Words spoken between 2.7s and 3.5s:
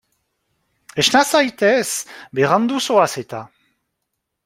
zoaz eta.